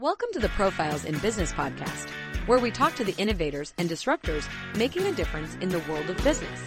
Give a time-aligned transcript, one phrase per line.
[0.00, 2.08] Welcome to the Profiles in Business podcast,
[2.46, 6.16] where we talk to the innovators and disruptors making a difference in the world of
[6.22, 6.60] business.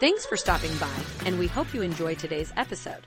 [0.00, 0.92] Thanks for stopping by,
[1.24, 3.06] and we hope you enjoy today's episode.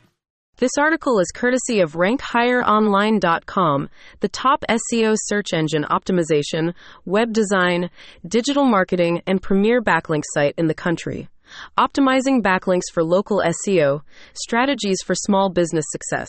[0.57, 3.89] This article is courtesy of RankHigherOnline.com,
[4.20, 6.74] the top SEO search engine optimization,
[7.06, 7.92] web design,
[8.28, 11.30] digital marketing, and premier backlink site in the country.
[11.78, 14.02] Optimizing backlinks for local SEO,
[14.34, 16.27] strategies for small business success.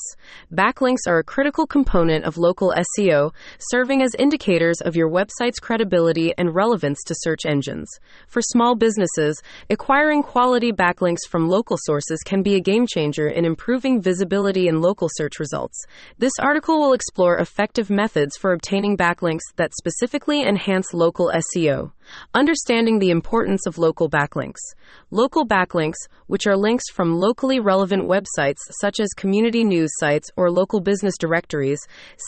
[0.52, 3.32] Backlinks are a critical component of local SEO,
[3.70, 7.88] serving as indicators of your website's credibility and relevance to search engines.
[8.28, 13.44] For small businesses, acquiring quality backlinks from local sources can be a game changer in
[13.44, 15.84] improving visibility in local search results.
[16.18, 21.92] This article will explore effective methods for obtaining backlinks that specifically enhance local SEO.
[22.34, 24.60] Understanding the importance of local backlinks.
[25.10, 25.96] Local backlinks,
[26.26, 31.16] which are links from locally relevant websites such as community news sites or local business
[31.18, 31.80] directories,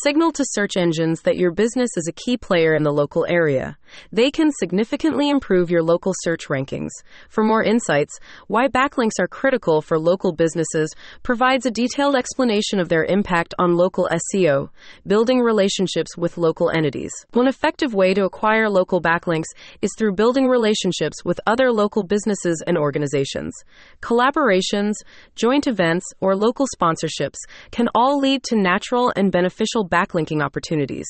[0.03, 3.77] signal to search engines that your business is a key player in the local area.
[4.11, 6.91] They can significantly improve your local search rankings.
[7.29, 12.89] For more insights, why backlinks are critical for local businesses provides a detailed explanation of
[12.89, 14.71] their impact on local SEO,
[15.07, 17.13] building relationships with local entities.
[17.33, 22.63] One effective way to acquire local backlinks is through building relationships with other local businesses
[22.67, 23.55] and organizations.
[24.01, 24.95] Collaborations,
[25.35, 27.39] joint events, or local sponsorships
[27.71, 31.07] can all lead to natural and beneficial backlinking opportunities.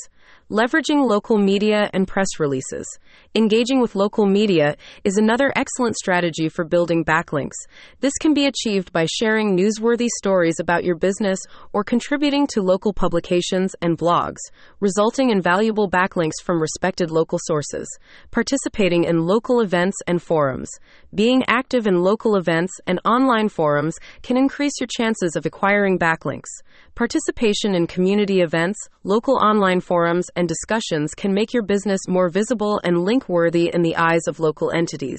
[0.51, 2.87] Leveraging local media and press releases.
[3.35, 7.55] Engaging with local media is another excellent strategy for building backlinks.
[8.01, 11.39] This can be achieved by sharing newsworthy stories about your business
[11.73, 14.41] or contributing to local publications and blogs,
[14.79, 17.89] resulting in valuable backlinks from respected local sources.
[18.31, 20.69] Participating in local events and forums.
[21.15, 26.51] Being active in local events and online forums can increase your chances of acquiring backlinks.
[26.95, 32.79] Participation in community events, local online forums, and discussions can make your business more visible
[32.85, 35.19] and link worthy in the eyes of local entities.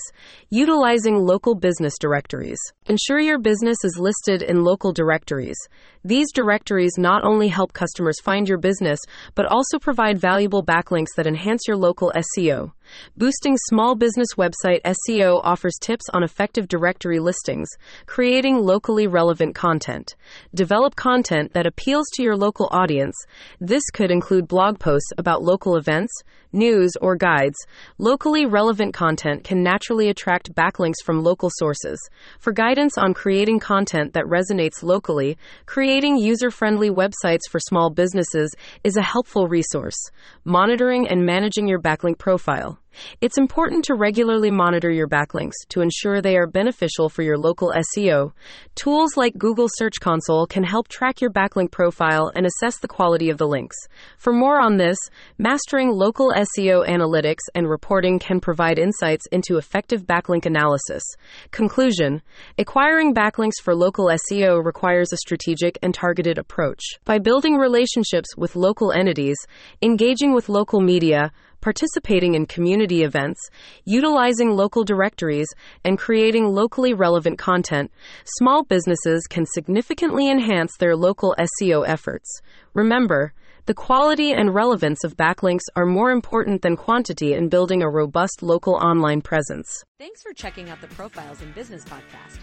[0.51, 2.59] Utilizing local business directories.
[2.85, 5.57] Ensure your business is listed in local directories.
[6.05, 8.99] These directories not only help customers find your business,
[9.33, 12.71] but also provide valuable backlinks that enhance your local SEO.
[13.17, 17.69] Boosting small business website SEO offers tips on effective directory listings,
[18.05, 20.15] creating locally relevant content.
[20.53, 23.15] Develop content that appeals to your local audience.
[23.59, 26.11] This could include blog posts about local events,
[26.51, 27.57] news, or guides.
[27.97, 31.99] Locally relevant content can naturally attract backlinks from local sources.
[32.39, 38.53] For guidance on creating content that resonates locally, creating user friendly websites for small businesses
[38.83, 39.97] is a helpful resource.
[40.45, 42.79] Monitoring and managing your backlink profile.
[43.21, 47.73] It's important to regularly monitor your backlinks to ensure they are beneficial for your local
[47.95, 48.31] SEO.
[48.75, 53.29] Tools like Google Search Console can help track your backlink profile and assess the quality
[53.29, 53.77] of the links.
[54.17, 54.97] For more on this,
[55.37, 61.03] mastering local SEO analytics and reporting can provide insights into effective backlink analysis.
[61.51, 62.21] Conclusion
[62.57, 66.81] Acquiring backlinks for local SEO requires a strategic and targeted approach.
[67.05, 69.37] By building relationships with local entities,
[69.81, 71.31] engaging with local media,
[71.63, 73.39] participating in community events,
[73.85, 75.47] utilizing local directories,
[75.85, 77.89] and creating locally relevant content,
[78.37, 82.41] small businesses can significantly enhance their local SEO efforts.
[82.73, 83.33] Remember,
[83.65, 88.43] the quality and relevance of backlinks are more important than quantity in building a robust
[88.43, 89.85] local online presence.
[89.97, 92.39] Thanks for checking out the Profiles in Business podcast.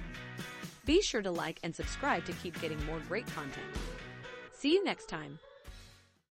[0.86, 3.66] Be sure to like and subscribe to keep getting more great content.
[4.54, 5.38] See you next time.